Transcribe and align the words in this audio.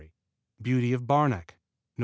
Beauty 0.59 0.93
of 0.93 1.03
Barnack 1.05 1.59
Nov. 1.95 1.99